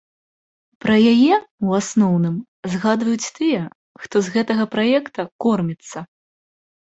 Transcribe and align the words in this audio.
Пра 0.83 0.93
яе, 1.11 1.35
у 1.65 1.75
асноўным, 1.79 2.37
згадваюць 2.75 3.31
тыя, 3.37 3.61
хто 4.05 4.15
з 4.29 4.35
гэтага 4.37 4.63
праекта 4.73 5.21
корміцца. 5.45 5.99